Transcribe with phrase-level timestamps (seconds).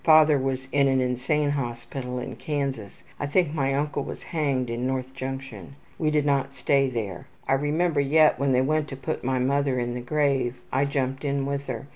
[0.03, 3.03] Father was in an insane hospital in Kansas.
[3.19, 5.05] I think my uncle was hanged at N.
[5.13, 5.75] Junction.
[5.99, 7.27] We did not stay there.
[7.47, 10.55] I remember yet when they went to put my mother in the grave.
[10.71, 11.85] I jumped in with her.